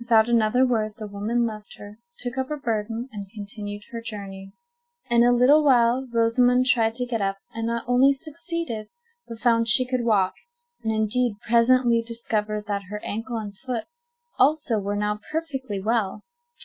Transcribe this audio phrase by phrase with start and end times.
[0.00, 4.54] Without another word the woman left her, took up her burden, and continued her journey.
[5.08, 8.88] In a little while Rosamond tried to get up, and not only succeeded,
[9.28, 10.34] but found she could walk,
[10.82, 13.84] and, indeed, presently discovered that her ankle and foot
[14.36, 16.24] also were now perfectly well.